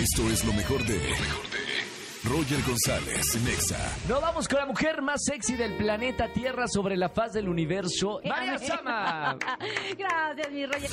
Esto 0.00 0.30
es 0.30 0.44
lo 0.44 0.52
mejor 0.52 0.84
de. 0.86 1.00
Roger 2.22 2.62
González, 2.62 3.36
Nexa. 3.42 3.78
Nos 4.08 4.20
vamos 4.20 4.46
con 4.46 4.58
la 4.58 4.66
mujer 4.66 5.02
más 5.02 5.24
sexy 5.24 5.56
del 5.56 5.76
planeta 5.76 6.32
Tierra 6.32 6.68
sobre 6.68 6.96
la 6.96 7.08
faz 7.08 7.32
del 7.32 7.48
universo, 7.48 8.20
María 8.24 8.58
Sama. 8.60 9.36
Gracias, 9.98 10.52
mi 10.52 10.66
Roger. 10.66 10.90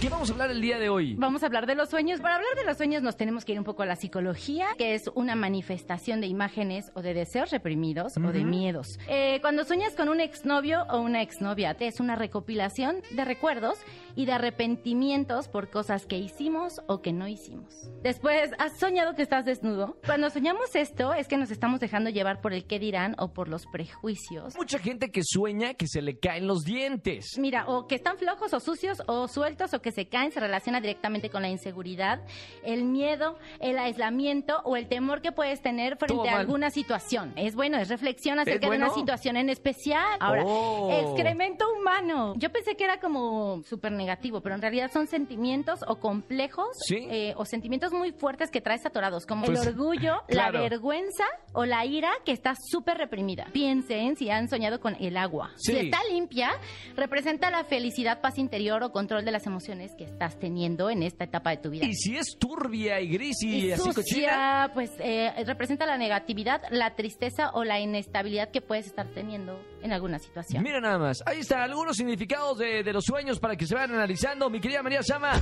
¿Qué 0.00 0.10
vamos 0.10 0.28
a 0.28 0.32
hablar 0.32 0.50
el 0.50 0.60
día 0.60 0.78
de 0.78 0.90
hoy? 0.90 1.14
Vamos 1.14 1.42
a 1.42 1.46
hablar 1.46 1.66
de 1.66 1.74
los 1.74 1.88
sueños. 1.88 2.20
Para 2.20 2.36
hablar 2.36 2.54
de 2.56 2.64
los 2.64 2.76
sueños 2.76 3.02
nos 3.02 3.16
tenemos 3.16 3.44
que 3.44 3.52
ir 3.52 3.58
un 3.58 3.64
poco 3.64 3.82
a 3.82 3.86
la 3.86 3.96
psicología, 3.96 4.66
que 4.76 4.94
es 4.94 5.10
una 5.14 5.34
manifestación 5.34 6.20
de 6.20 6.26
imágenes 6.26 6.90
o 6.94 7.00
de 7.00 7.14
deseos 7.14 7.50
reprimidos 7.50 8.16
o 8.16 8.32
de 8.32 8.44
miedos. 8.44 8.98
Eh, 9.08 9.38
cuando 9.40 9.64
sueñas 9.64 9.94
con 9.94 10.08
un 10.08 10.20
exnovio 10.20 10.84
o 10.90 11.00
una 11.00 11.22
exnovia, 11.22 11.76
es 11.80 12.00
una 12.00 12.16
recopilación 12.16 13.02
de 13.12 13.24
recuerdos 13.24 13.78
y 14.16 14.26
de 14.26 14.32
arrepentimientos 14.32 15.48
por 15.48 15.70
cosas 15.70 16.06
que 16.06 16.18
hicimos 16.18 16.80
o 16.86 17.00
que 17.00 17.12
no 17.12 17.26
hicimos. 17.26 17.72
Después, 18.02 18.50
¿has 18.58 18.78
soñado 18.78 19.14
que 19.14 19.22
estás 19.22 19.44
desnudo? 19.44 19.96
Cuando 20.04 20.28
soñamos 20.30 20.74
esto 20.74 21.14
es 21.14 21.28
que 21.28 21.36
nos 21.36 21.50
estamos 21.50 21.80
dejando 21.80 22.10
llevar 22.10 22.40
por 22.40 22.52
el 22.52 22.66
qué 22.66 22.78
dirán 22.78 23.14
o 23.18 23.32
por 23.32 23.48
los 23.48 23.66
prejuicios. 23.66 24.54
Mucha 24.56 24.78
gente 24.78 25.10
que 25.10 25.22
sueña 25.24 25.74
que 25.74 25.86
se 25.86 26.02
le 26.02 26.18
caen 26.18 26.46
los 26.46 26.64
dientes. 26.64 27.38
Mira, 27.38 27.66
o 27.66 27.86
que 27.86 27.94
están 27.94 28.18
flojos 28.18 28.52
o 28.52 28.60
sucios 28.60 29.02
o 29.06 29.28
sueltos 29.28 29.72
o 29.74 29.80
que 29.84 29.92
se 29.92 30.06
caen 30.08 30.32
se 30.32 30.40
relaciona 30.40 30.80
directamente 30.80 31.30
con 31.30 31.42
la 31.42 31.48
inseguridad, 31.48 32.20
el 32.64 32.82
miedo, 32.84 33.38
el 33.60 33.78
aislamiento 33.78 34.60
o 34.64 34.76
el 34.76 34.88
temor 34.88 35.20
que 35.22 35.30
puedes 35.30 35.60
tener 35.62 35.96
Todo 35.96 36.08
frente 36.08 36.28
a 36.30 36.32
mal. 36.32 36.40
alguna 36.40 36.70
situación. 36.70 37.32
Es 37.36 37.54
bueno, 37.54 37.78
es 37.78 37.88
reflexión 37.88 38.38
acerca 38.40 38.60
de 38.60 38.66
bueno? 38.66 38.86
una 38.86 38.94
situación 38.94 39.36
en 39.36 39.50
especial. 39.50 40.16
Ahora, 40.18 40.42
Oh. 40.46 40.90
excremento 40.90 41.64
humano. 41.78 42.34
Yo 42.36 42.50
pensé 42.50 42.74
que 42.76 42.84
era 42.84 42.98
como 42.98 43.62
súper 43.64 43.92
negativo, 43.92 44.40
pero 44.40 44.54
en 44.54 44.62
realidad 44.62 44.90
son 44.92 45.06
sentimientos 45.06 45.80
o 45.86 45.96
complejos 46.00 46.66
Sí. 46.86 47.06
eh, 47.10 47.34
o 47.36 47.44
sentimientos 47.44 47.92
muy 47.92 48.12
fuertes 48.12 48.50
que 48.50 48.60
traes 48.62 48.84
atorados, 48.86 49.26
como 49.26 49.44
Pues, 49.44 49.60
el 49.60 49.68
orgullo, 49.68 50.22
claro. 50.28 50.54
la 50.54 50.68
vergüenza 50.68 51.24
o 51.52 51.66
la 51.66 51.84
ira 51.84 52.10
que 52.24 52.32
está 52.32 52.54
súper 52.70 52.96
reprimida. 52.96 53.46
Piensen 53.52 54.16
si 54.16 54.30
han 54.30 54.48
soñado 54.48 54.80
con 54.80 54.96
el 54.98 55.16
agua. 55.18 55.50
Sí. 55.56 55.72
Si 55.72 55.78
está 55.78 55.98
limpia, 56.10 56.52
representa 56.96 57.50
la 57.50 57.64
felicidad, 57.64 58.20
paz 58.22 58.38
interior 58.38 58.82
o 58.82 58.90
control 58.92 59.24
de 59.24 59.30
las 59.32 59.46
emociones 59.46 59.73
que 59.96 60.04
estás 60.04 60.38
teniendo 60.38 60.90
en 60.90 61.02
esta 61.02 61.24
etapa 61.24 61.50
de 61.50 61.56
tu 61.58 61.70
vida. 61.70 61.86
Y 61.86 61.94
si 61.94 62.16
es 62.16 62.36
turbia 62.38 63.00
y 63.00 63.08
gris 63.08 63.42
y, 63.42 63.66
Y 63.66 63.72
así 63.72 63.90
cochina. 63.92 64.70
pues 64.74 64.90
eh, 64.98 65.32
representa 65.46 65.86
la 65.86 65.98
negatividad, 65.98 66.62
la 66.70 66.94
tristeza 66.96 67.50
o 67.54 67.64
la 67.64 67.80
inestabilidad 67.80 68.50
que 68.50 68.60
puedes 68.60 68.86
estar 68.86 69.06
teniendo 69.08 69.58
en 69.82 69.92
alguna 69.92 70.18
situación. 70.18 70.62
Mira 70.62 70.80
nada 70.80 70.98
más, 70.98 71.22
ahí 71.26 71.40
están 71.40 71.60
algunos 71.60 71.96
significados 71.96 72.58
de, 72.58 72.82
de 72.82 72.92
los 72.92 73.04
sueños 73.04 73.38
para 73.38 73.56
que 73.56 73.66
se 73.66 73.74
vayan 73.74 73.92
analizando. 73.94 74.48
Mi 74.50 74.60
querida 74.60 74.82
María 74.82 75.02
Sama, 75.02 75.32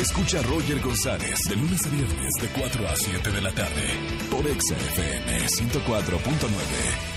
Escucha 0.00 0.38
a 0.38 0.42
Roger 0.42 0.80
González 0.80 1.38
de 1.48 1.56
lunes 1.56 1.86
a 1.86 1.90
viernes 1.90 2.32
de 2.40 2.48
4 2.58 2.88
a 2.88 2.96
7 2.96 3.30
de 3.30 3.40
la 3.42 3.52
tarde 3.52 3.82
por 4.30 4.46
Exa 4.46 4.74
FM 4.74 5.46
104.9. 5.46 7.09